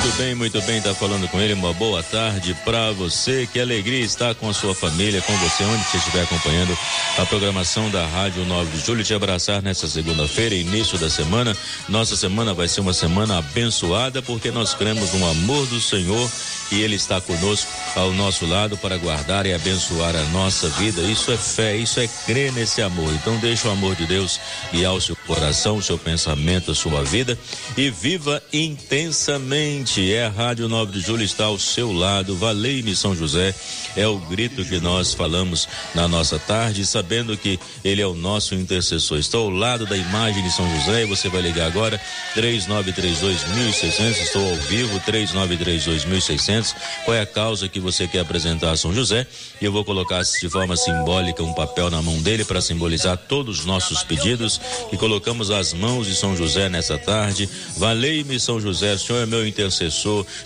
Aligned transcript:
Muito 0.00 0.16
bem, 0.16 0.34
muito 0.36 0.62
bem, 0.62 0.80
tá 0.80 0.94
falando 0.94 1.28
com 1.28 1.40
ele. 1.40 1.54
Uma 1.54 1.72
boa 1.72 2.04
tarde 2.04 2.56
para 2.64 2.92
você. 2.92 3.48
Que 3.52 3.58
alegria 3.58 3.98
estar 3.98 4.32
com 4.36 4.48
a 4.48 4.54
sua 4.54 4.72
família, 4.72 5.20
com 5.20 5.36
você, 5.38 5.64
onde 5.64 5.82
você 5.84 5.96
estiver 5.96 6.22
acompanhando 6.22 6.78
a 7.18 7.26
programação 7.26 7.90
da 7.90 8.06
Rádio 8.06 8.44
9 8.44 8.76
de 8.76 8.86
Julho. 8.86 9.02
Te 9.02 9.12
abraçar 9.12 9.60
nessa 9.60 9.88
segunda-feira, 9.88 10.54
início 10.54 10.96
da 10.98 11.10
semana. 11.10 11.56
Nossa 11.88 12.16
semana 12.16 12.54
vai 12.54 12.68
ser 12.68 12.80
uma 12.80 12.92
semana 12.92 13.38
abençoada, 13.38 14.22
porque 14.22 14.52
nós 14.52 14.72
cremos 14.72 15.12
no 15.14 15.28
amor 15.30 15.66
do 15.66 15.80
Senhor 15.80 16.30
e 16.70 16.80
Ele 16.80 16.94
está 16.94 17.20
conosco 17.20 17.70
ao 17.96 18.12
nosso 18.12 18.46
lado 18.46 18.76
para 18.76 18.96
guardar 18.98 19.46
e 19.46 19.54
abençoar 19.54 20.14
a 20.14 20.24
nossa 20.26 20.68
vida. 20.70 21.02
Isso 21.02 21.32
é 21.32 21.36
fé, 21.36 21.76
isso 21.76 21.98
é 21.98 22.08
crer 22.26 22.52
nesse 22.52 22.80
amor. 22.82 23.12
Então 23.14 23.36
deixa 23.38 23.68
o 23.68 23.72
amor 23.72 23.96
de 23.96 24.06
Deus 24.06 24.38
guiar 24.70 24.94
o 24.94 25.00
seu 25.00 25.16
coração, 25.26 25.76
o 25.76 25.82
seu 25.82 25.98
pensamento, 25.98 26.70
a 26.70 26.74
sua 26.74 27.02
vida 27.02 27.36
e 27.76 27.90
viva 27.90 28.40
intensamente. 28.52 29.87
É 29.96 30.26
a 30.26 30.28
Rádio 30.28 30.68
9 30.68 30.92
de 30.92 31.00
Julho 31.00 31.24
está 31.24 31.46
ao 31.46 31.58
seu 31.58 31.90
lado. 31.90 32.36
Valei-me 32.36 32.94
São 32.94 33.16
José 33.16 33.54
é 33.96 34.06
o 34.06 34.18
grito 34.18 34.64
que 34.64 34.78
nós 34.78 35.12
falamos 35.12 35.68
na 35.94 36.06
nossa 36.06 36.38
tarde, 36.38 36.86
sabendo 36.86 37.36
que 37.36 37.58
ele 37.84 38.00
é 38.00 38.06
o 38.06 38.14
nosso 38.14 38.54
intercessor. 38.54 39.18
Estou 39.18 39.46
ao 39.46 39.50
lado 39.50 39.86
da 39.86 39.96
imagem 39.96 40.42
de 40.42 40.52
São 40.52 40.68
José 40.76 41.02
e 41.02 41.06
você 41.06 41.28
vai 41.28 41.42
ligar 41.42 41.66
agora 41.66 42.00
3932 42.34 43.44
1600. 43.56 44.20
Estou 44.20 44.48
ao 44.48 44.56
vivo 44.56 45.00
3932 45.00 46.04
1600. 46.04 46.74
Qual 47.04 47.16
é 47.16 47.22
a 47.22 47.26
causa 47.26 47.68
que 47.68 47.80
você 47.80 48.06
quer 48.06 48.20
apresentar 48.20 48.70
a 48.70 48.76
São 48.76 48.94
José? 48.94 49.26
E 49.60 49.64
eu 49.64 49.72
vou 49.72 49.84
colocar 49.84 50.22
de 50.22 50.48
forma 50.48 50.76
simbólica 50.76 51.42
um 51.42 51.54
papel 51.54 51.90
na 51.90 52.00
mão 52.00 52.20
dele 52.22 52.44
para 52.44 52.60
simbolizar 52.60 53.16
todos 53.16 53.60
os 53.60 53.64
nossos 53.64 54.02
pedidos 54.04 54.60
e 54.92 54.96
colocamos 54.96 55.50
as 55.50 55.72
mãos 55.72 56.06
de 56.06 56.14
São 56.14 56.36
José 56.36 56.68
nessa 56.68 56.96
tarde. 56.98 57.48
Valei-me 57.76 58.38
São 58.38 58.60
José, 58.60 58.94
o 58.94 58.98
Senhor 58.98 59.22
é 59.22 59.26
meu 59.26 59.46
intercessor, 59.46 59.77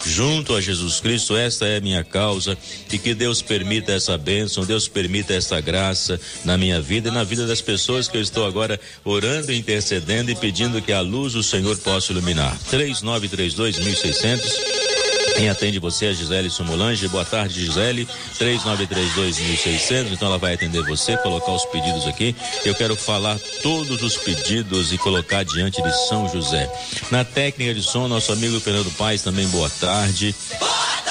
junto 0.05 0.55
a 0.55 0.61
Jesus 0.61 1.01
Cristo, 1.01 1.37
esta 1.37 1.67
é 1.67 1.81
minha 1.81 2.05
causa. 2.05 2.57
E 2.93 2.99
que 2.99 3.15
Deus 3.15 3.41
permita 3.41 3.93
essa 3.93 4.17
bênção, 4.19 4.65
Deus 4.65 4.89
permita 4.89 5.35
essa 5.35 5.61
graça 5.61 6.21
na 6.45 6.59
minha 6.59 6.81
vida 6.81 7.09
e 7.09 7.13
na 7.13 7.25
vida 7.25 7.47
das 7.47 7.61
pessoas 7.61 8.09
que 8.09 8.17
eu 8.17 8.23
estou 8.23 8.47
agora 8.47 8.79
orando, 9.05 9.53
intercedendo 9.53 10.31
e 10.31 10.35
pedindo 10.35 10.83
que 10.83 10.93
a 10.93 11.01
luz 11.01 11.33
do 11.33 11.43
Senhor 11.43 11.77
possa 11.79 12.13
iluminar. 12.13 12.57
3932 12.71 13.79
1600 13.79 14.92
quem 15.37 15.49
atende 15.49 15.79
você 15.79 16.07
é 16.07 16.15
Gisele 16.15 16.51
Sumulange. 16.51 17.09
Boa 17.09 17.25
tarde, 17.25 17.65
Gisele. 17.65 18.07
3932-1600. 18.39 20.13
Então 20.13 20.29
ela 20.29 20.39
vai 20.39 20.55
atender 20.55 20.83
você, 20.83 21.17
colocar 21.19 21.53
os 21.53 21.65
pedidos 21.67 22.07
aqui. 22.07 22.35
Eu 22.65 22.75
quero 22.75 22.97
falar 22.97 23.39
todos 23.63 24.03
os 24.03 24.17
pedidos 24.17 24.93
e 24.93 24.99
colocar 24.99 25.45
diante 25.45 25.83
de 25.83 26.09
São 26.09 26.29
José. 26.29 26.71
Na 27.11 27.25
técnica 27.25 27.75
de 27.75 27.83
som, 27.83 28.09
nosso 28.09 28.33
amigo 28.33 28.61
Fernando 28.61 28.91
Paes 28.97 29.23
também 29.23 29.47
boa 29.49 29.71
tarde. 29.71 30.35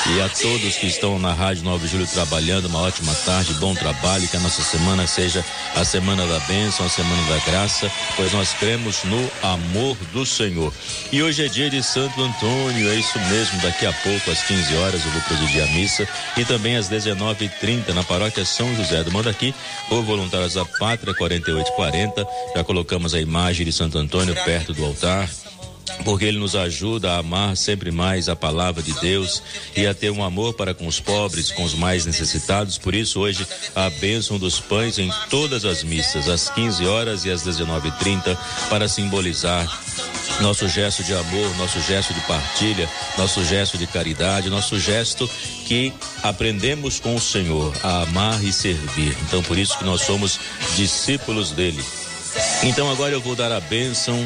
E 0.09 0.19
a 0.19 0.27
todos 0.27 0.77
que 0.77 0.87
estão 0.87 1.19
na 1.19 1.31
Rádio 1.31 1.63
9 1.63 1.85
de 1.85 1.91
Julho 1.91 2.07
trabalhando, 2.07 2.65
uma 2.65 2.79
ótima 2.79 3.13
tarde, 3.23 3.53
bom 3.55 3.75
trabalho, 3.75 4.27
que 4.27 4.35
a 4.35 4.39
nossa 4.39 4.61
semana 4.63 5.05
seja 5.05 5.45
a 5.75 5.85
semana 5.85 6.25
da 6.25 6.39
bênção, 6.39 6.85
a 6.85 6.89
semana 6.89 7.21
da 7.29 7.37
graça, 7.45 7.89
pois 8.15 8.33
nós 8.33 8.51
cremos 8.53 9.03
no 9.03 9.31
amor 9.43 9.95
do 10.11 10.25
Senhor. 10.25 10.73
E 11.11 11.21
hoje 11.21 11.45
é 11.45 11.47
dia 11.47 11.69
de 11.69 11.83
Santo 11.83 12.19
Antônio, 12.19 12.89
é 12.89 12.95
isso 12.95 13.19
mesmo, 13.29 13.61
daqui 13.61 13.85
a 13.85 13.93
pouco, 13.93 14.31
às 14.31 14.41
15 14.43 14.75
horas, 14.77 15.05
eu 15.05 15.11
vou 15.11 15.21
presidir 15.21 15.63
a 15.63 15.67
missa 15.67 16.07
e 16.35 16.43
também 16.43 16.75
às 16.75 16.89
19h30 16.89 17.93
na 17.93 18.03
paróquia 18.03 18.43
São 18.43 18.75
José 18.75 19.03
do 19.03 19.11
Mandaqui, 19.11 19.53
ou 19.91 20.03
Voluntários 20.03 20.55
da 20.55 20.65
Pátria 20.65 21.13
4840. 21.13 22.27
Já 22.55 22.63
colocamos 22.63 23.13
a 23.13 23.21
imagem 23.21 23.65
de 23.65 23.71
Santo 23.71 23.99
Antônio 23.99 24.33
perto 24.43 24.73
do 24.73 24.83
altar 24.83 25.29
porque 26.03 26.25
ele 26.25 26.39
nos 26.39 26.55
ajuda 26.55 27.13
a 27.13 27.17
amar 27.17 27.55
sempre 27.55 27.91
mais 27.91 28.27
a 28.27 28.35
palavra 28.35 28.81
de 28.81 28.93
Deus 28.99 29.41
e 29.75 29.85
a 29.85 29.93
ter 29.93 30.11
um 30.11 30.23
amor 30.23 30.53
para 30.53 30.73
com 30.73 30.87
os 30.87 30.99
pobres, 30.99 31.51
com 31.51 31.63
os 31.63 31.73
mais 31.73 32.05
necessitados. 32.05 32.77
Por 32.77 32.95
isso, 32.95 33.19
hoje, 33.19 33.45
a 33.75 33.89
bênção 33.89 34.37
dos 34.37 34.59
pães 34.59 34.97
em 34.97 35.11
todas 35.29 35.65
as 35.65 35.83
missas, 35.83 36.27
às 36.27 36.49
15 36.49 36.85
horas 36.87 37.25
e 37.25 37.31
às 37.31 37.43
19h30, 37.43 38.37
para 38.69 38.87
simbolizar 38.87 39.67
nosso 40.39 40.67
gesto 40.67 41.03
de 41.03 41.13
amor, 41.13 41.57
nosso 41.57 41.79
gesto 41.81 42.13
de 42.13 42.21
partilha, 42.21 42.89
nosso 43.17 43.43
gesto 43.43 43.77
de 43.77 43.85
caridade, 43.85 44.49
nosso 44.49 44.79
gesto 44.79 45.29
que 45.65 45.93
aprendemos 46.23 46.99
com 46.99 47.15
o 47.15 47.21
Senhor 47.21 47.73
a 47.83 48.03
amar 48.03 48.43
e 48.43 48.51
servir. 48.51 49.15
Então, 49.27 49.43
por 49.43 49.57
isso 49.57 49.77
que 49.77 49.83
nós 49.83 50.01
somos 50.01 50.39
discípulos 50.75 51.51
dele. 51.51 51.83
Então, 52.63 52.89
agora 52.89 53.13
eu 53.13 53.21
vou 53.21 53.35
dar 53.35 53.51
a 53.51 53.59
bênção 53.59 54.17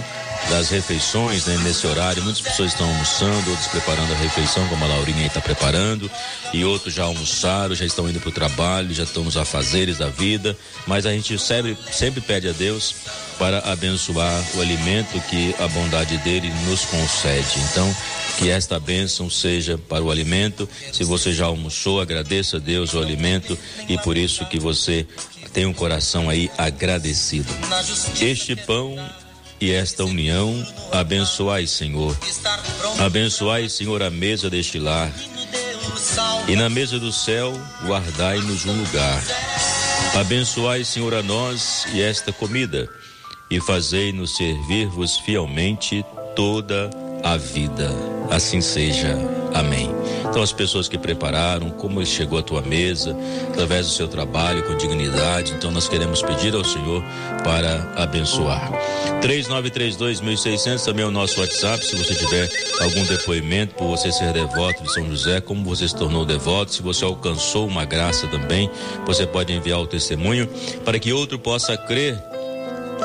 das 0.50 0.70
refeições 0.70 1.46
né, 1.46 1.58
nesse 1.64 1.86
horário. 1.88 2.24
Muitas 2.24 2.42
pessoas 2.42 2.72
estão 2.72 2.88
almoçando, 2.88 3.50
outros 3.50 3.68
preparando 3.68 4.14
a 4.14 4.18
refeição, 4.18 4.68
como 4.68 4.84
a 4.84 4.88
Laurinha 4.88 5.28
está 5.28 5.42
preparando, 5.42 6.10
e 6.54 6.64
outros 6.64 6.94
já 6.94 7.04
almoçaram, 7.04 7.76
já 7.76 7.86
estão 7.86 8.10
indo 8.10 8.20
para 8.20 8.30
o 8.30 8.32
trabalho, 8.32 8.94
já 8.94 9.04
estão 9.04 9.24
nos 9.24 9.38
afazeres 9.38 9.98
da 9.98 10.08
vida. 10.08 10.58
Mas 10.86 11.06
a 11.06 11.12
gente 11.12 11.38
sempre, 11.40 11.78
sempre 11.92 12.22
pede 12.22 12.48
a 12.48 12.52
Deus 12.52 12.96
para 13.38 13.60
abençoar 13.72 14.44
o 14.56 14.62
alimento 14.62 15.20
que 15.30 15.54
a 15.60 15.68
bondade 15.68 16.18
dele 16.20 16.52
nos 16.68 16.86
concede. 16.86 17.60
Então, 17.72 17.96
que 18.38 18.50
esta 18.50 18.80
bênção 18.80 19.30
seja 19.30 19.78
para 19.78 20.04
o 20.04 20.12
alimento. 20.12 20.68
Se 20.92 21.04
você 21.04 21.34
já 21.34 21.46
almoçou, 21.46 22.00
agradeça 22.02 22.58
a 22.58 22.60
Deus 22.60 22.94
o 22.94 23.00
alimento 23.00 23.58
e 23.88 23.98
por 23.98 24.18
isso 24.18 24.46
que 24.46 24.60
você 24.60 25.06
tem 25.54 25.66
um 25.66 25.74
coração 25.74 26.30
aí 26.30 26.52
agradecido. 26.58 27.48
Este 28.20 28.56
pão 28.56 28.98
e 29.60 29.72
esta 29.72 30.04
união. 30.04 30.66
Abençoai, 30.92 31.68
Senhor. 31.68 32.16
Abençoai, 33.00 33.70
Senhor, 33.70 34.02
a 34.02 34.10
mesa 34.10 34.50
deste 34.50 34.80
lar. 34.80 35.12
E 36.48 36.56
na 36.56 36.70
mesa 36.70 37.00
do 37.00 37.12
céu, 37.12 37.54
guardai-nos 37.86 38.66
um 38.66 38.78
lugar. 38.78 39.24
Abençoai, 40.20 40.84
Senhor, 40.84 41.14
a 41.14 41.24
nós 41.24 41.86
e 41.94 42.02
esta 42.02 42.32
comida, 42.32 42.90
e 43.50 43.60
fazei-nos 43.60 44.36
servir-vos 44.38 45.18
fielmente 45.20 46.06
toda 46.36 46.90
a 47.24 47.38
vida. 47.38 47.90
Assim 48.30 48.62
seja. 48.62 49.18
Amém. 49.54 49.90
Então, 50.36 50.44
as 50.44 50.52
pessoas 50.52 50.90
que 50.90 50.98
prepararam, 50.98 51.70
como 51.70 52.06
chegou 52.06 52.38
à 52.38 52.44
tua 52.44 52.62
mesa, 52.62 53.16
através 53.48 53.88
do 53.88 53.94
seu 53.94 54.06
trabalho 54.06 54.64
com 54.64 54.76
dignidade. 54.76 55.54
Então, 55.54 55.72
nós 55.72 55.88
queremos 55.88 56.22
pedir 56.22 56.54
ao 56.54 56.66
Senhor 56.66 57.02
para 57.42 57.94
abençoar. 57.96 58.70
3932-1600 59.22 60.84
também 60.84 61.06
é 61.06 61.08
o 61.08 61.12
nosso 61.12 61.40
WhatsApp. 61.40 61.86
Se 61.86 61.96
você 61.96 62.14
tiver 62.16 62.50
algum 62.82 63.06
depoimento 63.06 63.76
por 63.76 63.88
você 63.88 64.12
ser 64.12 64.34
devoto 64.34 64.84
de 64.84 64.92
São 64.92 65.08
José, 65.08 65.40
como 65.40 65.64
você 65.64 65.88
se 65.88 65.96
tornou 65.96 66.26
devoto, 66.26 66.74
se 66.74 66.82
você 66.82 67.06
alcançou 67.06 67.66
uma 67.66 67.86
graça 67.86 68.28
também, 68.28 68.70
você 69.06 69.26
pode 69.26 69.54
enviar 69.54 69.80
o 69.80 69.88
testemunho 69.88 70.50
para 70.84 71.00
que 71.00 71.14
outro 71.14 71.40
possa 71.40 71.78
crer 71.78 72.22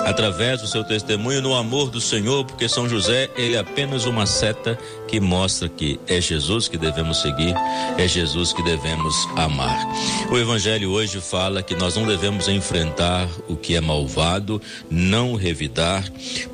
através 0.05 0.61
do 0.61 0.67
seu 0.67 0.85
testemunho 0.85 1.43
no 1.43 1.55
amor 1.55 1.91
do 1.91 2.01
Senhor, 2.01 2.45
porque 2.45 2.69
São 2.69 2.89
José, 2.89 3.31
ele 3.37 3.57
é 3.57 3.59
apenas 3.59 4.07
uma 4.07 4.27
seta 4.27 4.79
que 5.07 5.21
mostra 5.21 5.69
que 5.69 6.01
é 6.07 6.21
Jesus 6.21 6.69
que 6.69 6.79
devemos 6.79 7.21
seguir, 7.21 7.55
é 7.99 8.07
Jesus 8.07 8.53
que 8.53 8.63
devemos 8.63 9.15
amar. 9.37 9.87
O 10.31 10.39
evangelho 10.39 10.91
hoje 10.91 11.21
fala 11.21 11.63
que 11.63 11.75
nós 11.75 11.97
não 11.97 12.07
devemos 12.07 12.49
enfrentar 12.49 13.29
o 13.49 13.57
que 13.57 13.77
é 13.77 13.81
malvado, 13.81 14.61
não 14.91 15.35
revidar, 15.35 16.05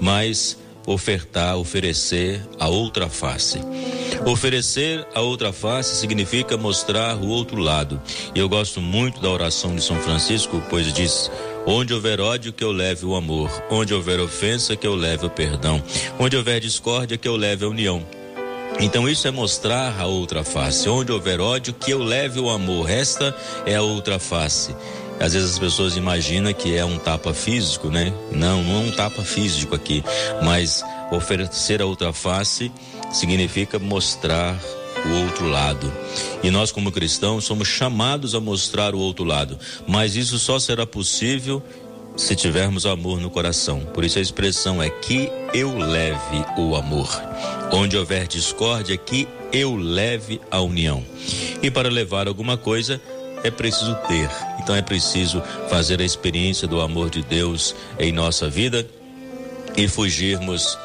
mas 0.01 0.59
ofertar, 0.87 1.57
oferecer 1.57 2.41
a 2.61 2.69
outra 2.69 3.09
face. 3.09 3.59
Oferecer 4.25 5.07
a 5.15 5.21
outra 5.21 5.53
face 5.53 5.97
significa 5.97 6.57
mostrar 6.57 7.17
o 7.17 7.29
outro 7.29 7.61
lado. 7.61 8.01
E 8.35 8.39
eu 8.39 8.49
gosto 8.49 8.81
muito 8.81 9.21
da 9.21 9.29
oração 9.29 9.75
de 9.75 9.83
São 9.83 9.97
Francisco, 9.97 10.63
pois 10.71 10.93
diz: 10.93 11.31
Onde 11.67 11.93
houver 11.93 12.21
ódio, 12.21 12.53
que 12.53 12.63
eu 12.63 12.71
leve 12.71 13.05
o 13.05 13.17
amor. 13.17 13.51
Onde 13.69 13.93
houver 13.93 14.21
ofensa, 14.21 14.77
que 14.77 14.87
eu 14.87 14.95
leve 14.95 15.27
o 15.27 15.31
perdão. 15.31 15.83
Onde 16.17 16.37
houver 16.37 16.61
discórdia, 16.61 17.19
que 17.19 17.27
eu 17.27 17.35
leve 17.37 17.65
a 17.65 17.69
união. 17.69 18.07
Então 18.79 19.09
isso 19.09 19.27
é 19.27 19.33
mostrar 19.33 20.01
a 20.01 20.07
outra 20.07 20.45
face. 20.45 20.89
Onde 20.89 21.11
houver 21.11 21.41
ódio, 21.41 21.75
que 21.75 21.91
eu 21.91 21.99
leve 21.99 22.39
o 22.39 22.51
amor. 22.51 22.89
Esta 22.89 23.35
é 23.67 23.75
a 23.75 23.83
outra 23.83 24.19
face. 24.21 24.77
Às 25.19 25.33
vezes 25.33 25.55
as 25.55 25.59
pessoas 25.59 25.97
imaginam 25.97 26.53
que 26.53 26.77
é 26.77 26.85
um 26.85 26.99
tapa 26.99 27.35
físico, 27.35 27.89
né? 27.89 28.13
Não, 28.31 28.63
não 28.63 28.83
é 28.83 28.85
um 28.85 28.91
tapa 28.93 29.23
físico 29.23 29.75
aqui, 29.75 30.05
mas 30.45 30.85
oferecer 31.11 31.81
a 31.81 31.87
outra 31.87 32.13
face 32.13 32.71
significa 33.13 33.79
mostrar 33.79 34.57
o 35.07 35.25
outro 35.25 35.49
lado. 35.49 35.93
E 36.43 36.51
nós, 36.51 36.73
como 36.73 36.93
cristãos, 36.93 37.45
somos 37.45 37.69
chamados 37.69 38.35
a 38.35 38.41
mostrar 38.41 38.95
o 38.95 38.99
outro 38.99 39.25
lado. 39.25 39.59
Mas 39.87 40.17
isso 40.17 40.39
só 40.39 40.59
será 40.59 40.87
possível 40.87 41.63
se 42.17 42.35
tivermos 42.35 42.87
amor 42.87 43.21
no 43.21 43.31
coração. 43.31 43.81
Por 43.93 44.05
isso 44.05 44.19
a 44.19 44.23
expressão 44.23 44.83
é 44.83 44.89
que 44.89 45.31
eu 45.53 45.77
leve 45.77 46.45
o 46.57 46.75
amor. 46.75 47.09
Onde 47.73 47.97
houver 47.97 48.27
discórdia, 48.27 48.97
que 48.97 49.29
eu 49.53 49.77
leve 49.77 50.41
a 50.51 50.61
união. 50.61 51.05
E 51.63 51.71
para 51.71 51.89
levar 51.89 52.27
alguma 52.27 52.57
coisa, 52.57 53.01
é 53.45 53.51
preciso 53.51 53.95
ter. 54.09 54.31
Então 54.61 54.75
é 54.75 54.83
preciso 54.83 55.43
fazer 55.69 56.01
a 56.01 56.05
experiência 56.05 56.67
do 56.67 56.81
amor 56.81 57.11
de 57.11 57.23
Deus 57.23 57.75
em 57.99 58.13
nossa 58.13 58.49
vida 58.49 58.87
e 59.77 59.87
fugirmos 59.87 60.79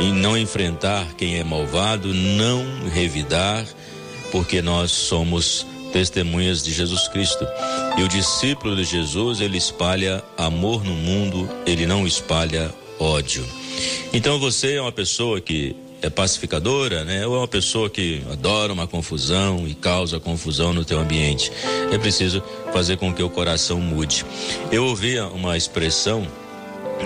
e 0.00 0.12
não 0.12 0.36
enfrentar 0.36 1.14
quem 1.16 1.38
é 1.38 1.44
malvado, 1.44 2.12
não 2.12 2.64
revidar, 2.92 3.66
porque 4.32 4.62
nós 4.62 4.90
somos 4.90 5.66
testemunhas 5.92 6.62
de 6.62 6.72
Jesus 6.72 7.08
Cristo. 7.08 7.46
E 7.98 8.02
o 8.02 8.08
discípulo 8.08 8.76
de 8.76 8.84
Jesus, 8.84 9.40
ele 9.40 9.58
espalha 9.58 10.22
amor 10.36 10.84
no 10.84 10.94
mundo, 10.94 11.48
ele 11.66 11.86
não 11.86 12.06
espalha 12.06 12.72
ódio. 12.98 13.44
Então 14.12 14.38
você 14.38 14.74
é 14.74 14.80
uma 14.80 14.92
pessoa 14.92 15.40
que 15.40 15.76
é 16.02 16.08
pacificadora, 16.08 17.04
né? 17.04 17.26
Ou 17.26 17.34
é 17.34 17.38
uma 17.38 17.48
pessoa 17.48 17.90
que 17.90 18.22
adora 18.32 18.72
uma 18.72 18.86
confusão 18.86 19.66
e 19.66 19.74
causa 19.74 20.18
confusão 20.18 20.72
no 20.72 20.84
teu 20.84 20.98
ambiente. 20.98 21.52
É 21.92 21.98
preciso 21.98 22.42
fazer 22.72 22.96
com 22.96 23.12
que 23.12 23.22
o 23.22 23.28
coração 23.28 23.78
mude. 23.80 24.24
Eu 24.72 24.86
ouvi 24.86 25.18
uma 25.20 25.56
expressão 25.56 26.26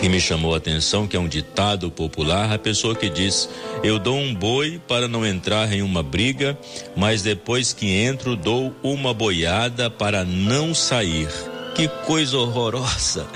que 0.00 0.08
me 0.08 0.20
chamou 0.20 0.54
a 0.54 0.58
atenção, 0.58 1.06
que 1.06 1.16
é 1.16 1.20
um 1.20 1.28
ditado 1.28 1.90
popular, 1.90 2.52
a 2.52 2.58
pessoa 2.58 2.94
que 2.94 3.08
diz: 3.08 3.48
Eu 3.82 3.98
dou 3.98 4.16
um 4.16 4.34
boi 4.34 4.80
para 4.86 5.08
não 5.08 5.24
entrar 5.24 5.72
em 5.72 5.82
uma 5.82 6.02
briga, 6.02 6.58
mas 6.96 7.22
depois 7.22 7.72
que 7.72 7.86
entro, 7.90 8.36
dou 8.36 8.74
uma 8.82 9.14
boiada 9.14 9.88
para 9.88 10.24
não 10.24 10.74
sair. 10.74 11.53
Que 11.74 11.88
coisa 11.88 12.38
horrorosa, 12.38 13.26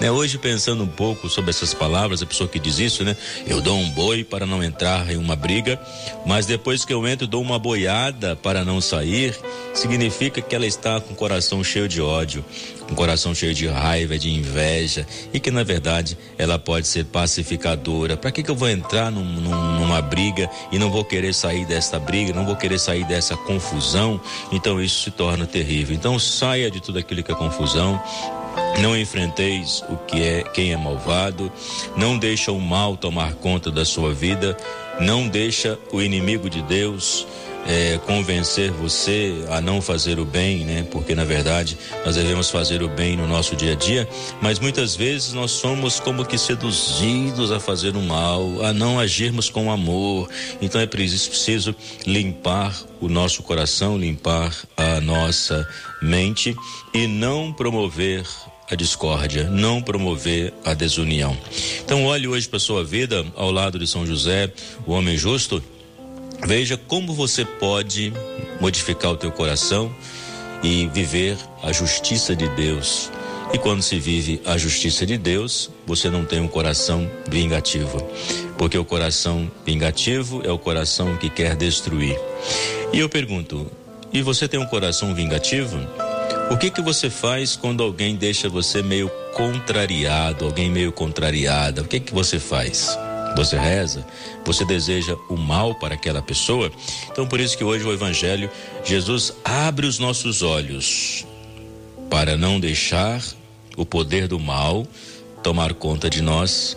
né? 0.00 0.08
Hoje 0.08 0.38
pensando 0.38 0.84
um 0.84 0.88
pouco 0.88 1.28
sobre 1.28 1.50
essas 1.50 1.74
palavras, 1.74 2.22
a 2.22 2.26
pessoa 2.26 2.48
que 2.48 2.60
diz 2.60 2.78
isso, 2.78 3.02
né? 3.02 3.16
Eu 3.44 3.60
dou 3.60 3.76
um 3.76 3.90
boi 3.90 4.22
para 4.22 4.46
não 4.46 4.62
entrar 4.62 5.10
em 5.10 5.16
uma 5.16 5.34
briga, 5.34 5.80
mas 6.24 6.46
depois 6.46 6.84
que 6.84 6.94
eu 6.94 7.08
entro 7.08 7.26
dou 7.26 7.42
uma 7.42 7.58
boiada 7.58 8.36
para 8.36 8.64
não 8.64 8.80
sair, 8.80 9.36
significa 9.74 10.40
que 10.40 10.54
ela 10.54 10.66
está 10.66 11.00
com 11.00 11.12
o 11.12 11.16
coração 11.16 11.64
cheio 11.64 11.88
de 11.88 12.00
ódio, 12.00 12.44
um 12.90 12.94
coração 12.94 13.34
cheio 13.34 13.52
de 13.52 13.66
raiva, 13.66 14.16
de 14.18 14.30
inveja, 14.30 15.06
e 15.32 15.40
que 15.40 15.50
na 15.50 15.62
verdade 15.62 16.16
ela 16.38 16.58
pode 16.58 16.86
ser 16.86 17.04
pacificadora. 17.06 18.16
Para 18.16 18.30
que, 18.30 18.42
que 18.42 18.50
eu 18.50 18.56
vou 18.56 18.68
entrar 18.68 19.10
num, 19.10 19.24
num, 19.24 19.80
numa 19.80 20.00
briga 20.00 20.48
e 20.70 20.78
não 20.78 20.90
vou 20.90 21.04
querer 21.04 21.34
sair 21.34 21.66
dessa 21.66 21.98
briga, 21.98 22.32
não 22.32 22.46
vou 22.46 22.56
querer 22.56 22.78
sair 22.78 23.04
dessa 23.04 23.36
confusão? 23.36 24.20
Então 24.52 24.80
isso 24.80 25.02
se 25.02 25.10
torna 25.10 25.46
terrível. 25.46 25.94
Então 25.94 26.18
saia 26.18 26.70
de 26.70 26.80
tudo 26.80 26.98
aquilo 26.98 27.22
que 27.22 27.32
é 27.32 27.34
confusão. 27.34 27.87
Não 28.80 28.96
enfrenteis 28.96 29.84
o 29.88 29.96
que 29.96 30.22
é 30.22 30.42
quem 30.42 30.72
é 30.72 30.76
malvado, 30.76 31.50
não 31.96 32.18
deixa 32.18 32.52
o 32.52 32.60
mal 32.60 32.96
tomar 32.96 33.34
conta 33.34 33.70
da 33.70 33.84
sua 33.84 34.12
vida, 34.12 34.56
não 35.00 35.28
deixa 35.28 35.78
o 35.92 36.00
inimigo 36.00 36.48
de 36.48 36.62
Deus 36.62 37.26
é, 37.66 37.98
convencer 38.06 38.70
você 38.70 39.44
a 39.50 39.60
não 39.60 39.80
fazer 39.82 40.18
o 40.18 40.24
bem, 40.24 40.64
né? 40.64 40.86
Porque 40.90 41.14
na 41.14 41.24
verdade 41.24 41.76
nós 42.04 42.16
devemos 42.16 42.50
fazer 42.50 42.82
o 42.82 42.88
bem 42.88 43.16
no 43.16 43.26
nosso 43.26 43.54
dia 43.56 43.72
a 43.72 43.76
dia, 43.76 44.08
mas 44.40 44.58
muitas 44.58 44.96
vezes 44.96 45.32
nós 45.32 45.50
somos 45.50 46.00
como 46.00 46.24
que 46.24 46.38
seduzidos 46.38 47.52
a 47.52 47.60
fazer 47.60 47.96
o 47.96 48.02
mal, 48.02 48.64
a 48.64 48.72
não 48.72 48.98
agirmos 48.98 49.50
com 49.50 49.70
amor. 49.70 50.28
Então 50.60 50.80
é 50.80 50.86
preciso 50.86 51.74
limpar 52.06 52.74
o 53.00 53.08
nosso 53.08 53.42
coração, 53.42 53.98
limpar 53.98 54.54
a 54.76 55.00
nossa 55.00 55.68
mente 56.00 56.56
e 56.94 57.06
não 57.06 57.52
promover 57.52 58.24
a 58.70 58.74
discórdia, 58.74 59.44
não 59.44 59.80
promover 59.80 60.52
a 60.64 60.74
desunião. 60.74 61.36
Então 61.84 62.04
olhe 62.04 62.28
hoje 62.28 62.48
para 62.48 62.58
sua 62.58 62.84
vida 62.84 63.24
ao 63.34 63.50
lado 63.50 63.78
de 63.78 63.86
São 63.86 64.06
José, 64.06 64.52
o 64.86 64.92
homem 64.92 65.16
justo 65.16 65.62
Veja 66.46 66.76
como 66.76 67.12
você 67.12 67.44
pode 67.44 68.12
modificar 68.60 69.10
o 69.12 69.16
teu 69.16 69.30
coração 69.30 69.94
e 70.62 70.88
viver 70.88 71.36
a 71.62 71.72
justiça 71.72 72.34
de 72.34 72.48
Deus. 72.50 73.10
E 73.52 73.58
quando 73.58 73.82
se 73.82 73.98
vive 73.98 74.40
a 74.44 74.58
justiça 74.58 75.06
de 75.06 75.16
Deus, 75.16 75.70
você 75.86 76.10
não 76.10 76.24
tem 76.24 76.40
um 76.40 76.48
coração 76.48 77.10
vingativo, 77.28 77.98
porque 78.58 78.76
o 78.76 78.84
coração 78.84 79.50
vingativo 79.64 80.42
é 80.44 80.50
o 80.50 80.58
coração 80.58 81.16
que 81.16 81.30
quer 81.30 81.56
destruir. 81.56 82.18
E 82.92 82.98
eu 82.98 83.08
pergunto: 83.08 83.70
e 84.12 84.20
você 84.20 84.46
tem 84.46 84.60
um 84.60 84.66
coração 84.66 85.14
vingativo? 85.14 85.78
O 86.50 86.56
que 86.56 86.70
que 86.70 86.80
você 86.80 87.10
faz 87.10 87.56
quando 87.56 87.82
alguém 87.82 88.16
deixa 88.16 88.48
você 88.48 88.82
meio 88.82 89.10
contrariado, 89.34 90.46
alguém 90.46 90.70
meio 90.70 90.92
contrariada? 90.92 91.82
O 91.82 91.84
que 91.84 92.00
que 92.00 92.12
você 92.12 92.38
faz? 92.38 92.96
Você 93.36 93.56
reza, 93.56 94.06
você 94.44 94.64
deseja 94.64 95.16
o 95.28 95.36
mal 95.36 95.74
para 95.74 95.94
aquela 95.94 96.22
pessoa. 96.22 96.70
Então, 97.10 97.26
por 97.26 97.40
isso 97.40 97.56
que 97.56 97.64
hoje 97.64 97.84
o 97.84 97.92
Evangelho, 97.92 98.50
Jesus 98.84 99.32
abre 99.44 99.86
os 99.86 99.98
nossos 99.98 100.42
olhos 100.42 101.26
para 102.10 102.36
não 102.36 102.58
deixar 102.58 103.22
o 103.76 103.84
poder 103.84 104.26
do 104.26 104.38
mal 104.38 104.86
tomar 105.42 105.72
conta 105.74 106.10
de 106.10 106.20
nós 106.20 106.76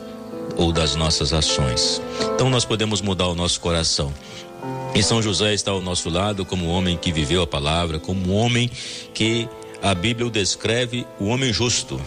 ou 0.56 0.72
das 0.72 0.96
nossas 0.96 1.34
ações. 1.34 2.02
Então, 2.36 2.50
nós 2.50 2.66
podemos 2.66 3.02
mudar 3.02 3.28
o 3.28 3.36
nosso 3.36 3.60
coração. 3.60 4.14
E 4.94 5.02
São 5.02 5.22
José 5.22 5.54
está 5.54 5.72
ao 5.72 5.82
nosso 5.82 6.10
lado 6.10 6.46
como 6.46 6.68
homem 6.68 6.98
que 6.98 7.12
viveu 7.12 7.42
a 7.42 7.48
palavra, 7.48 7.98
como 7.98 8.34
homem 8.34 8.70
que 9.14 9.48
a 9.82 9.96
Bíblia 9.96 10.28
o 10.28 10.30
descreve 10.30 11.08
o 11.20 11.26
homem 11.26 11.52
justo. 11.52 12.00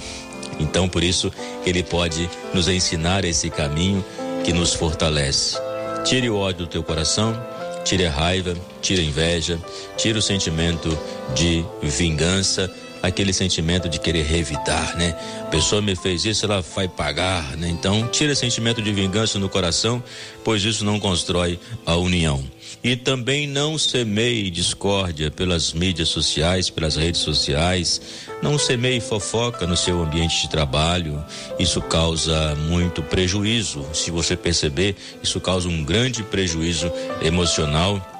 Então, 0.61 0.88
por 0.88 1.02
isso, 1.02 1.32
ele 1.67 1.82
pode 1.82 2.29
nos 2.52 2.69
ensinar 2.69 3.25
esse 3.25 3.50
caminho 3.50 4.05
que 4.44 4.52
nos 4.52 4.75
fortalece. 4.75 5.58
Tire 6.05 6.29
o 6.29 6.37
ódio 6.37 6.67
do 6.67 6.70
teu 6.70 6.82
coração, 6.82 7.35
tire 7.82 8.06
a 8.06 8.11
raiva, 8.11 8.55
tire 8.81 9.00
a 9.00 9.05
inveja, 9.05 9.58
tire 9.96 10.19
o 10.19 10.23
sentimento 10.23 10.96
de 11.35 11.64
vingança, 11.82 12.70
aquele 13.06 13.33
sentimento 13.33 13.89
de 13.89 14.01
querer 14.01 14.25
revidar, 14.25 14.97
né? 14.97 15.15
A 15.43 15.51
pessoa 15.51 15.83
me 15.83 15.95
fez 15.95 16.25
isso, 16.25 16.47
ela 16.47 16.62
vai 16.62 16.89
pagar, 16.89 17.56
né? 17.56 17.69
Então, 17.69 18.09
tire 18.09 18.33
o 18.33 18.37
sentimento 18.37 18.81
de 18.81 18.93
vingança 18.93 19.39
no 19.39 19.49
coração, 19.49 20.03
pois 20.43 20.65
isso 20.65 20.85
não 20.85 20.99
constrói 20.99 21.59
a 21.85 21.97
união. 21.97 22.43
E 22.83 22.97
também 22.97 23.47
não 23.47 23.79
semeie 23.79 24.51
discórdia 24.51 25.31
pelas 25.31 25.73
mídias 25.73 26.09
sociais, 26.09 26.71
pelas 26.71 26.97
redes 26.97 27.21
sociais. 27.21 28.01
Não 28.43 28.59
semeie 28.59 29.01
fofoca 29.01 29.67
no 29.67 29.77
seu 29.77 30.03
ambiente 30.03 30.43
de 30.43 30.51
trabalho. 30.51 31.23
Isso 31.58 31.81
causa 31.82 32.55
muito 32.69 33.03
prejuízo. 33.03 33.87
Se 33.93 34.11
você 34.11 34.37
perceber, 34.37 34.96
isso 35.23 35.41
causa 35.41 35.69
um 35.69 35.84
grande 35.84 36.23
prejuízo 36.23 36.91
emocional 37.23 38.14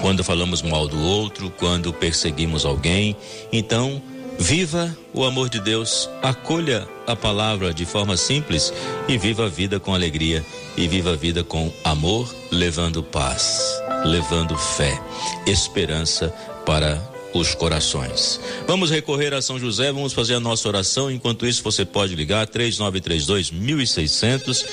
quando 0.00 0.24
falamos 0.24 0.62
mal 0.62 0.86
do 0.88 1.00
outro, 1.00 1.50
quando 1.50 1.92
perseguimos 1.92 2.64
alguém. 2.64 3.16
Então, 3.52 4.02
Viva 4.38 4.94
o 5.12 5.24
amor 5.24 5.48
de 5.48 5.60
Deus, 5.60 6.10
acolha 6.22 6.88
a 7.06 7.14
palavra 7.14 7.72
de 7.72 7.86
forma 7.86 8.16
simples 8.16 8.72
e 9.08 9.16
viva 9.16 9.46
a 9.46 9.48
vida 9.48 9.78
com 9.78 9.94
alegria 9.94 10.44
e 10.76 10.88
viva 10.88 11.12
a 11.12 11.16
vida 11.16 11.44
com 11.44 11.72
amor, 11.84 12.34
levando 12.50 13.02
paz, 13.02 13.62
levando 14.04 14.56
fé, 14.58 15.00
esperança 15.46 16.30
para 16.66 17.13
os 17.34 17.54
corações. 17.54 18.40
Vamos 18.66 18.90
recorrer 18.90 19.34
a 19.34 19.42
São 19.42 19.58
José, 19.58 19.92
vamos 19.92 20.12
fazer 20.12 20.34
a 20.34 20.40
nossa 20.40 20.68
oração. 20.68 21.10
Enquanto 21.10 21.44
isso, 21.44 21.64
você 21.64 21.84
pode 21.84 22.14
ligar 22.14 22.46
3932 22.46 23.50
1600, 23.50 24.64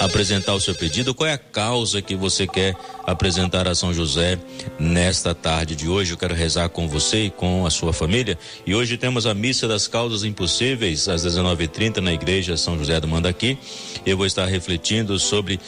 apresentar 0.00 0.54
o 0.54 0.60
seu 0.60 0.74
pedido. 0.74 1.12
Qual 1.12 1.28
é 1.28 1.32
a 1.32 1.38
causa 1.38 2.00
que 2.00 2.14
você 2.14 2.46
quer 2.46 2.76
apresentar 3.04 3.66
a 3.66 3.74
São 3.74 3.92
José 3.92 4.38
nesta 4.78 5.34
tarde 5.34 5.74
de 5.74 5.88
hoje? 5.88 6.12
Eu 6.12 6.16
quero 6.16 6.34
rezar 6.34 6.68
com 6.68 6.86
você 6.86 7.24
e 7.24 7.30
com 7.30 7.66
a 7.66 7.70
sua 7.70 7.92
família. 7.92 8.38
E 8.64 8.74
hoje 8.74 8.96
temos 8.96 9.26
a 9.26 9.34
missa 9.34 9.66
das 9.66 9.88
causas 9.88 10.22
impossíveis 10.22 11.08
às 11.08 11.24
19:30 11.24 12.00
na 12.00 12.12
igreja 12.12 12.56
São 12.56 12.78
José 12.78 13.00
do 13.00 13.08
Mandaqui. 13.08 13.58
Eu 14.06 14.16
vou 14.16 14.26
estar 14.26 14.46
refletindo 14.46 15.18
sobre 15.18 15.58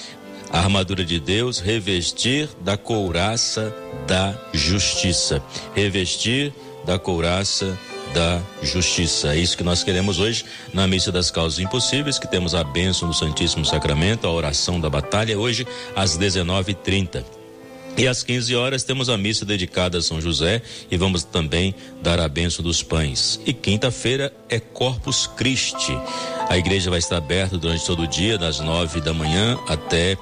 a 0.50 0.58
armadura 0.58 1.04
de 1.04 1.18
Deus, 1.18 1.58
revestir 1.58 2.48
da 2.60 2.76
couraça 2.76 3.74
da 4.06 4.34
justiça. 4.52 5.42
Revestir 5.74 6.52
da 6.84 6.98
couraça 6.98 7.76
da 8.14 8.40
justiça. 8.62 9.34
É 9.34 9.38
isso 9.38 9.56
que 9.56 9.64
nós 9.64 9.82
queremos 9.82 10.18
hoje 10.18 10.44
na 10.72 10.86
missa 10.86 11.10
das 11.10 11.30
causas 11.30 11.58
impossíveis, 11.58 12.18
que 12.18 12.26
temos 12.26 12.54
a 12.54 12.64
bênção 12.64 13.08
do 13.08 13.14
Santíssimo 13.14 13.64
Sacramento, 13.64 14.26
a 14.26 14.32
oração 14.32 14.80
da 14.80 14.88
batalha, 14.88 15.38
hoje 15.38 15.66
às 15.94 16.16
19h30. 16.16 17.35
E 17.96 18.06
às 18.06 18.22
15 18.22 18.54
horas 18.54 18.82
temos 18.82 19.08
a 19.08 19.16
missa 19.16 19.44
dedicada 19.44 19.98
a 19.98 20.02
São 20.02 20.20
José 20.20 20.60
e 20.90 20.98
vamos 20.98 21.24
também 21.24 21.74
dar 22.02 22.20
a 22.20 22.28
bênção 22.28 22.62
dos 22.62 22.82
pães. 22.82 23.40
E 23.46 23.54
quinta-feira 23.54 24.30
é 24.50 24.60
Corpus 24.60 25.26
Christi. 25.26 25.98
A 26.48 26.58
igreja 26.58 26.90
vai 26.90 26.98
estar 26.98 27.16
aberta 27.16 27.56
durante 27.56 27.86
todo 27.86 28.02
o 28.02 28.06
dia, 28.06 28.36
das 28.36 28.60
nove 28.60 29.00
da 29.00 29.14
manhã 29.14 29.58
até. 29.66 30.16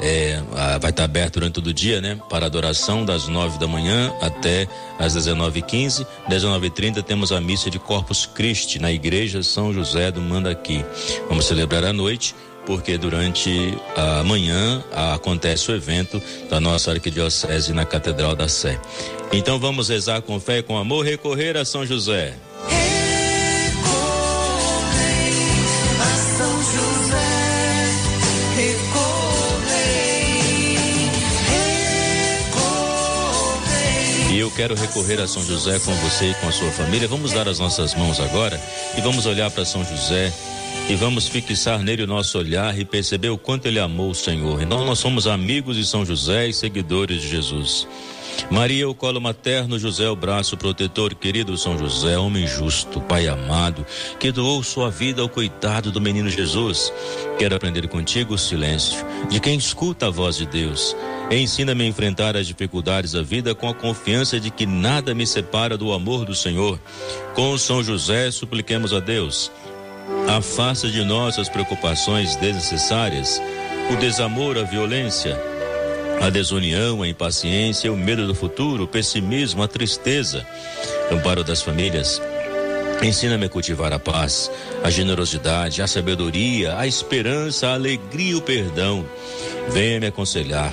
É, 0.00 0.42
vai 0.80 0.90
estar 0.90 1.04
aberta 1.04 1.40
durante 1.40 1.54
todo 1.54 1.68
o 1.68 1.72
dia, 1.72 2.00
né? 2.00 2.20
Para 2.28 2.46
adoração, 2.46 3.04
das 3.06 3.26
nove 3.26 3.58
da 3.58 3.66
manhã 3.66 4.12
até 4.20 4.68
às 4.98 5.16
19h15. 5.16 6.06
19h30 6.28 7.02
temos 7.02 7.32
a 7.32 7.40
missa 7.40 7.70
de 7.70 7.78
Corpus 7.78 8.26
Christi 8.26 8.78
na 8.78 8.92
igreja 8.92 9.42
São 9.42 9.72
José 9.72 10.10
do 10.10 10.20
Mandaqui. 10.20 10.84
Vamos 11.28 11.46
celebrar 11.46 11.84
a 11.84 11.92
noite 11.92 12.34
porque 12.66 12.96
durante 12.96 13.76
a 13.96 14.22
manhã 14.24 14.82
acontece 15.14 15.70
o 15.70 15.74
evento 15.74 16.20
da 16.48 16.60
nossa 16.60 16.90
arquidiocese 16.90 17.72
na 17.72 17.84
Catedral 17.84 18.34
da 18.34 18.48
Sé. 18.48 18.80
Então 19.32 19.58
vamos 19.58 19.88
rezar 19.88 20.22
com 20.22 20.38
fé 20.38 20.58
e 20.58 20.62
com 20.62 20.76
amor, 20.76 21.04
recorrer 21.04 21.56
a 21.56 21.64
São 21.64 21.84
José. 21.84 22.34
E 34.30 34.38
eu 34.40 34.50
quero 34.50 34.74
recorrer 34.74 35.20
a 35.20 35.28
São 35.28 35.44
José 35.44 35.78
com 35.78 35.94
você 35.94 36.30
e 36.30 36.34
com 36.34 36.48
a 36.48 36.52
sua 36.52 36.70
família. 36.72 37.06
Vamos 37.06 37.32
dar 37.32 37.48
as 37.48 37.60
nossas 37.60 37.94
mãos 37.94 38.18
agora 38.18 38.60
e 38.96 39.00
vamos 39.00 39.26
olhar 39.26 39.48
para 39.50 39.64
São 39.64 39.84
José 39.84 40.32
e 40.88 40.94
vamos 40.96 41.26
fixar 41.26 41.82
nele 41.82 42.02
o 42.02 42.06
nosso 42.06 42.38
olhar 42.38 42.78
e 42.78 42.84
perceber 42.84 43.30
o 43.30 43.38
quanto 43.38 43.66
ele 43.66 43.78
amou 43.78 44.10
o 44.10 44.14
Senhor. 44.14 44.62
Então 44.62 44.84
nós 44.84 44.98
somos 44.98 45.26
amigos 45.26 45.76
de 45.76 45.86
São 45.86 46.04
José 46.04 46.48
e 46.48 46.52
seguidores 46.52 47.22
de 47.22 47.28
Jesus. 47.28 47.86
Maria, 48.50 48.88
o 48.88 48.94
colo 48.94 49.20
materno, 49.20 49.78
José, 49.78 50.08
o 50.08 50.16
braço 50.16 50.56
protetor, 50.56 51.14
querido 51.14 51.56
São 51.56 51.78
José, 51.78 52.18
homem 52.18 52.46
justo, 52.46 53.00
Pai 53.00 53.26
amado, 53.28 53.86
que 54.18 54.30
doou 54.30 54.62
sua 54.62 54.90
vida 54.90 55.22
ao 55.22 55.28
cuidado 55.28 55.90
do 55.90 56.00
menino 56.00 56.28
Jesus. 56.28 56.92
Quero 57.38 57.54
aprender 57.54 57.88
contigo 57.88 58.34
o 58.34 58.38
silêncio 58.38 59.04
de 59.30 59.40
quem 59.40 59.56
escuta 59.56 60.08
a 60.08 60.10
voz 60.10 60.36
de 60.36 60.46
Deus. 60.46 60.94
Ensina-me 61.30 61.84
a 61.84 61.88
enfrentar 61.88 62.36
as 62.36 62.46
dificuldades 62.46 63.12
da 63.12 63.22
vida 63.22 63.54
com 63.54 63.68
a 63.68 63.74
confiança 63.74 64.38
de 64.38 64.50
que 64.50 64.66
nada 64.66 65.14
me 65.14 65.26
separa 65.26 65.78
do 65.78 65.92
amor 65.92 66.26
do 66.26 66.34
Senhor. 66.34 66.78
Com 67.34 67.56
São 67.56 67.82
José, 67.82 68.30
supliquemos 68.30 68.92
a 68.92 69.00
Deus. 69.00 69.50
Afasta 70.28 70.88
de 70.88 71.04
nós 71.04 71.38
as 71.38 71.48
preocupações 71.48 72.36
desnecessárias, 72.36 73.40
o 73.92 73.96
desamor, 73.96 74.58
a 74.58 74.62
violência 74.62 75.38
a 76.20 76.30
desunião, 76.30 77.02
a 77.02 77.08
impaciência, 77.08 77.92
o 77.92 77.96
medo 77.96 78.26
do 78.26 78.34
futuro, 78.34 78.84
o 78.84 78.88
pessimismo, 78.88 79.62
a 79.62 79.68
tristeza. 79.68 80.46
Amparo 81.10 81.44
das 81.44 81.62
famílias. 81.62 82.20
Ensina-me 83.02 83.46
a 83.46 83.48
cultivar 83.48 83.92
a 83.92 83.98
paz, 83.98 84.50
a 84.82 84.90
generosidade, 84.90 85.82
a 85.82 85.86
sabedoria, 85.86 86.78
a 86.78 86.86
esperança, 86.86 87.68
a 87.68 87.74
alegria 87.74 88.32
e 88.32 88.34
o 88.34 88.40
perdão. 88.40 89.04
Venha 89.70 90.00
me 90.00 90.06
aconselhar 90.06 90.72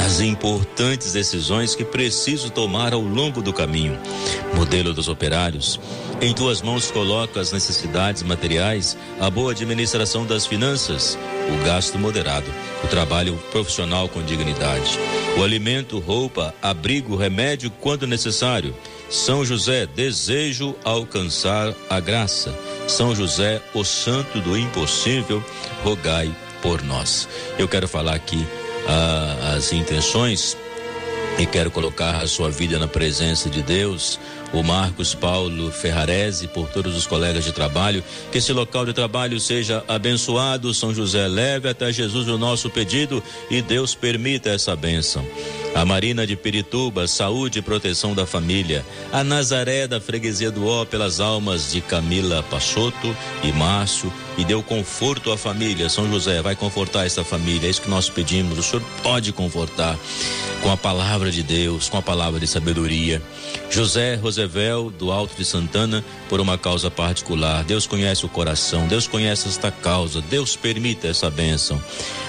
nas 0.00 0.18
importantes 0.20 1.12
decisões 1.12 1.74
que 1.74 1.84
preciso 1.84 2.48
tomar 2.48 2.94
ao 2.94 3.02
longo 3.02 3.42
do 3.42 3.52
caminho. 3.52 3.98
Modelo 4.54 4.94
dos 4.94 5.08
operários. 5.08 5.78
Em 6.22 6.32
tuas 6.32 6.62
mãos 6.62 6.90
coloca 6.90 7.38
as 7.38 7.52
necessidades 7.52 8.22
materiais, 8.22 8.96
a 9.20 9.28
boa 9.28 9.52
administração 9.52 10.24
das 10.24 10.46
finanças, 10.46 11.18
o 11.48 11.64
gasto 11.66 11.98
moderado, 11.98 12.50
o 12.82 12.88
trabalho 12.88 13.38
profissional 13.52 14.08
com 14.08 14.22
dignidade, 14.22 14.98
o 15.38 15.44
alimento, 15.44 15.98
roupa, 15.98 16.54
abrigo, 16.62 17.14
remédio 17.14 17.70
quando 17.70 18.06
necessário. 18.06 18.74
São 19.10 19.44
José, 19.44 19.86
desejo 19.86 20.74
alcançar 20.82 21.74
a 21.90 22.00
graça. 22.00 22.58
São 22.88 23.14
José, 23.14 23.60
o 23.74 23.84
santo 23.84 24.40
do 24.40 24.56
impossível, 24.56 25.44
rogai 25.84 26.34
por 26.62 26.82
nós. 26.82 27.28
Eu 27.58 27.68
quero 27.68 27.86
falar 27.86 28.14
aqui 28.14 28.46
as 29.56 29.72
intenções 29.72 30.56
e 31.38 31.46
quero 31.46 31.70
colocar 31.70 32.16
a 32.16 32.26
sua 32.26 32.50
vida 32.50 32.78
na 32.78 32.88
presença 32.88 33.48
de 33.48 33.62
Deus 33.62 34.18
o 34.52 34.62
Marcos 34.62 35.14
Paulo 35.14 35.70
Ferrarese, 35.70 36.48
por 36.48 36.68
todos 36.68 36.96
os 36.96 37.06
colegas 37.06 37.44
de 37.44 37.52
trabalho, 37.52 38.02
que 38.32 38.38
esse 38.38 38.52
local 38.52 38.84
de 38.84 38.92
trabalho 38.92 39.38
seja 39.38 39.84
abençoado, 39.86 40.74
São 40.74 40.92
José 40.92 41.28
leve 41.28 41.68
até 41.68 41.92
Jesus 41.92 42.28
o 42.28 42.36
nosso 42.36 42.68
pedido 42.68 43.22
e 43.50 43.62
Deus 43.62 43.94
permita 43.94 44.50
essa 44.50 44.74
bênção. 44.74 45.24
A 45.74 45.84
Marina 45.84 46.26
de 46.26 46.34
Pirituba, 46.34 47.06
saúde 47.06 47.60
e 47.60 47.62
proteção 47.62 48.12
da 48.12 48.26
família. 48.26 48.84
A 49.12 49.22
Nazaré 49.22 49.86
da 49.86 50.00
Freguesia 50.00 50.50
do 50.50 50.66
Ó, 50.66 50.84
pelas 50.84 51.20
almas 51.20 51.70
de 51.70 51.80
Camila 51.80 52.42
Pachoto 52.42 53.16
e 53.44 53.52
Márcio, 53.52 54.12
e 54.36 54.44
deu 54.44 54.62
conforto 54.62 55.32
à 55.32 55.36
família. 55.36 55.88
São 55.88 56.10
José, 56.10 56.40
vai 56.42 56.54
confortar 56.54 57.06
essa 57.06 57.24
família, 57.24 57.66
é 57.66 57.70
isso 57.70 57.82
que 57.82 57.90
nós 57.90 58.08
pedimos. 58.08 58.58
O 58.58 58.62
Senhor 58.62 58.82
pode 59.02 59.32
confortar 59.32 59.98
com 60.62 60.70
a 60.70 60.76
palavra 60.76 61.30
de 61.30 61.42
Deus, 61.42 61.88
com 61.88 61.96
a 61.96 62.02
palavra 62.02 62.38
de 62.38 62.46
sabedoria. 62.46 63.22
José 63.70 64.14
Rosevel, 64.16 64.90
do 64.90 65.10
Alto 65.10 65.34
de 65.36 65.44
Santana, 65.44 66.04
por 66.28 66.40
uma 66.40 66.58
causa 66.58 66.90
particular. 66.90 67.64
Deus 67.64 67.86
conhece 67.86 68.26
o 68.26 68.28
coração, 68.28 68.86
Deus 68.86 69.06
conhece 69.06 69.48
esta 69.48 69.70
causa, 69.70 70.20
Deus 70.20 70.56
permita 70.56 71.08
essa 71.08 71.30
bênção. 71.30 71.82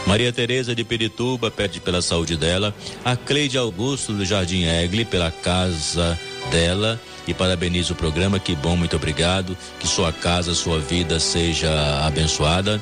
Maria 0.05 0.31
Tereza 0.31 0.73
de 0.73 0.83
Pirituba 0.83 1.51
pede 1.51 1.79
pela 1.79 2.01
saúde 2.01 2.35
dela. 2.35 2.73
A 3.03 3.15
Cleide 3.15 3.57
Augusto 3.57 4.13
do 4.13 4.25
Jardim 4.25 4.63
Egle 4.63 5.05
pela 5.05 5.31
casa 5.31 6.19
dela 6.49 6.99
e 7.27 7.33
parabenizo 7.33 7.93
o 7.93 7.95
programa. 7.95 8.39
Que 8.39 8.55
bom, 8.55 8.75
muito 8.75 8.95
obrigado. 8.95 9.57
Que 9.79 9.87
sua 9.87 10.11
casa, 10.11 10.53
sua 10.53 10.79
vida 10.79 11.19
seja 11.19 12.00
abençoada. 12.07 12.81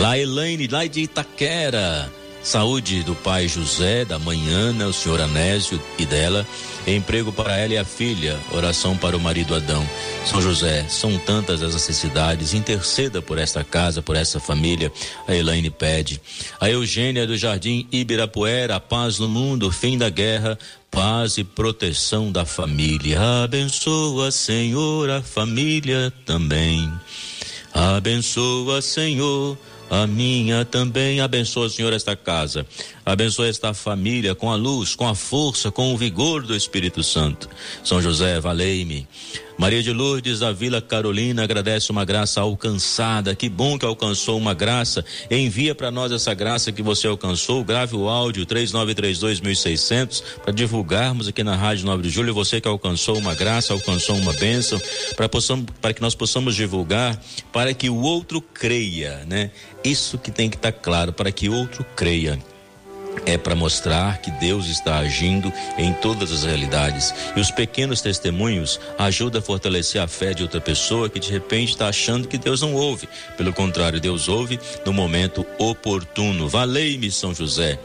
Lá 0.00 0.18
Elaine, 0.18 0.68
lá 0.68 0.86
de 0.86 1.00
Itaquera. 1.00 2.10
Saúde 2.42 3.02
do 3.02 3.14
pai 3.14 3.48
José, 3.48 4.04
da 4.04 4.18
mãe 4.18 4.48
Ana, 4.48 4.86
o 4.86 4.92
senhor 4.92 5.20
Anésio 5.20 5.80
e 5.98 6.06
dela. 6.06 6.46
Emprego 6.86 7.30
para 7.30 7.56
ela 7.56 7.74
e 7.74 7.78
a 7.78 7.84
filha. 7.84 8.38
Oração 8.52 8.96
para 8.96 9.16
o 9.16 9.20
marido 9.20 9.54
Adão. 9.54 9.86
São 10.24 10.40
José, 10.40 10.86
são 10.88 11.18
tantas 11.18 11.62
as 11.62 11.74
necessidades. 11.74 12.54
Interceda 12.54 13.20
por 13.20 13.36
esta 13.38 13.62
casa, 13.62 14.00
por 14.00 14.16
essa 14.16 14.40
família. 14.40 14.90
A 15.26 15.34
Elaine 15.34 15.68
pede. 15.68 16.20
A 16.60 16.70
Eugênia 16.70 17.26
do 17.26 17.36
Jardim 17.36 17.86
Ibirapuera, 17.92 18.80
paz 18.80 19.18
no 19.18 19.28
mundo, 19.28 19.70
fim 19.70 19.98
da 19.98 20.08
guerra, 20.08 20.58
paz 20.90 21.36
e 21.36 21.44
proteção 21.44 22.32
da 22.32 22.46
família. 22.46 23.44
Abençoa, 23.44 24.30
Senhor, 24.30 25.10
a 25.10 25.20
família 25.20 26.10
também. 26.24 26.90
Abençoa, 27.78 28.82
Senhor 28.82 29.56
a 29.90 30.06
minha 30.06 30.64
também. 30.64 31.20
Abençoa, 31.20 31.68
Senhor, 31.68 31.92
esta 31.92 32.14
casa. 32.14 32.66
Abençoa 33.08 33.48
esta 33.48 33.72
família 33.72 34.34
com 34.34 34.50
a 34.52 34.54
luz, 34.54 34.94
com 34.94 35.08
a 35.08 35.14
força, 35.14 35.70
com 35.70 35.94
o 35.94 35.96
vigor 35.96 36.42
do 36.42 36.54
Espírito 36.54 37.02
Santo. 37.02 37.48
São 37.82 38.02
José, 38.02 38.38
valei-me. 38.38 39.08
Maria 39.56 39.82
de 39.82 39.94
Lourdes 39.94 40.40
da 40.40 40.52
Vila 40.52 40.82
Carolina 40.82 41.42
agradece 41.42 41.90
uma 41.90 42.04
graça 42.04 42.42
alcançada. 42.42 43.34
Que 43.34 43.48
bom 43.48 43.78
que 43.78 43.86
alcançou 43.86 44.36
uma 44.36 44.52
graça. 44.52 45.02
Envia 45.30 45.74
para 45.74 45.90
nós 45.90 46.12
essa 46.12 46.34
graça 46.34 46.70
que 46.70 46.82
você 46.82 47.06
alcançou. 47.06 47.64
Grave 47.64 47.96
o 47.96 48.10
áudio 48.10 48.44
3932.600 48.44 50.22
para 50.44 50.52
divulgarmos 50.52 51.28
aqui 51.28 51.42
na 51.42 51.56
Rádio 51.56 51.86
9 51.86 52.02
de 52.02 52.10
Julho. 52.10 52.34
Você 52.34 52.60
que 52.60 52.68
alcançou 52.68 53.16
uma 53.16 53.34
graça, 53.34 53.72
alcançou 53.72 54.16
uma 54.16 54.34
bênção, 54.34 54.78
para 55.80 55.94
que 55.94 56.02
nós 56.02 56.14
possamos 56.14 56.54
divulgar, 56.54 57.18
para 57.50 57.72
que 57.72 57.88
o 57.88 58.02
outro 58.02 58.42
creia, 58.42 59.24
né? 59.26 59.50
Isso 59.82 60.18
que 60.18 60.30
tem 60.30 60.50
que 60.50 60.56
estar 60.56 60.72
tá 60.72 60.78
claro, 60.78 61.10
para 61.10 61.32
que 61.32 61.48
o 61.48 61.54
outro 61.54 61.86
creia 61.96 62.38
é 63.26 63.36
para 63.36 63.54
mostrar 63.54 64.18
que 64.18 64.30
Deus 64.32 64.66
está 64.66 64.98
agindo 64.98 65.52
em 65.76 65.92
todas 65.92 66.32
as 66.32 66.44
realidades. 66.44 67.14
E 67.36 67.40
os 67.40 67.50
pequenos 67.50 68.00
testemunhos 68.00 68.80
ajudam 68.98 69.40
a 69.40 69.42
fortalecer 69.42 70.00
a 70.00 70.08
fé 70.08 70.32
de 70.34 70.42
outra 70.42 70.60
pessoa 70.60 71.08
que 71.08 71.20
de 71.20 71.30
repente 71.30 71.70
está 71.70 71.88
achando 71.88 72.28
que 72.28 72.38
Deus 72.38 72.60
não 72.60 72.74
ouve. 72.74 73.08
Pelo 73.36 73.52
contrário, 73.52 74.00
Deus 74.00 74.28
ouve 74.28 74.58
no 74.84 74.92
momento 74.92 75.44
oportuno. 75.58 76.48
Valei-me, 76.48 77.10
São 77.10 77.34
José. 77.34 77.78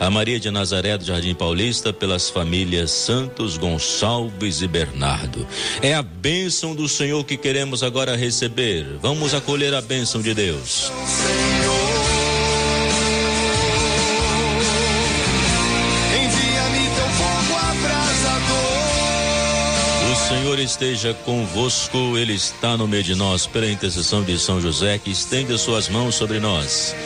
A 0.00 0.10
Maria 0.10 0.38
de 0.38 0.50
Nazaré 0.50 0.96
do 0.96 1.04
Jardim 1.04 1.34
Paulista, 1.34 1.92
pelas 1.92 2.30
famílias 2.30 2.90
Santos, 2.90 3.56
Gonçalves 3.56 4.62
e 4.62 4.68
Bernardo. 4.68 5.46
É 5.82 5.94
a 5.94 6.02
bênção 6.02 6.74
do 6.74 6.88
Senhor 6.88 7.24
que 7.24 7.36
queremos 7.36 7.82
agora 7.82 8.16
receber. 8.16 8.86
Vamos 9.00 9.34
acolher 9.34 9.74
a 9.74 9.80
bênção 9.80 10.22
de 10.22 10.34
Deus. 10.34 10.92
Senhor. 11.06 11.67
Senhor 20.58 20.64
esteja 20.64 21.14
convosco, 21.14 22.16
Ele 22.16 22.34
está 22.34 22.76
no 22.76 22.88
meio 22.88 23.04
de 23.04 23.14
nós, 23.14 23.46
pela 23.46 23.70
intercessão 23.70 24.24
de 24.24 24.36
São 24.38 24.60
José, 24.60 24.98
que 24.98 25.10
estende 25.10 25.52
as 25.52 25.60
suas 25.60 25.88
mãos 25.88 26.16
sobre 26.16 26.40
nós. 26.40 26.96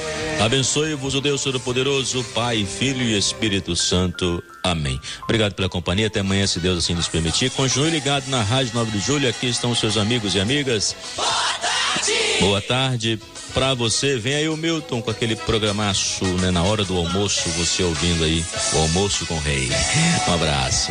Abençoe-vos 0.40 1.14
o 1.14 1.21
Deus 1.21 1.42
Todo-Poderoso, 1.42 2.25
Pai, 2.35 2.64
Filho 2.64 3.02
e 3.02 3.16
Espírito 3.16 3.76
Santo. 3.76 4.42
Amém. 4.62 4.99
Obrigado 5.25 5.54
pela 5.54 5.68
companhia. 5.68 6.06
Até 6.06 6.21
amanhã, 6.21 6.47
se 6.47 6.61
Deus 6.61 6.78
assim 6.78 6.94
nos 6.94 7.09
permitir. 7.09 7.50
Continue 7.50 7.90
ligado 7.90 8.26
na 8.28 8.42
Rádio 8.42 8.73
9 8.75 8.90
de 8.90 9.04
Julho. 9.04 9.28
Aqui 9.28 9.49
estão 9.49 9.75
seus 9.75 9.99
amigos 9.99 10.35
e 10.35 10.40
amigas. 10.40 10.97
Boa 11.14 11.59
tarde! 11.61 12.12
Boa 12.40 12.61
tarde 12.62 13.21
para 13.52 13.75
você. 13.75 14.18
Vem 14.18 14.35
aí 14.35 14.49
o 14.49 14.56
Milton 14.56 15.02
com 15.02 15.11
aquele 15.11 15.37
programaço, 15.37 16.25
né? 16.40 16.50
Na 16.50 16.62
hora 16.62 16.85
do 16.85 16.97
almoço, 16.97 17.50
você 17.50 17.82
ouvindo 17.82 18.25
aí 18.25 18.42
o 18.73 18.78
almoço 18.78 19.26
com 19.26 19.35
o 19.35 19.40
rei. 19.40 19.68
Um 20.26 20.32
abraço. 20.32 20.90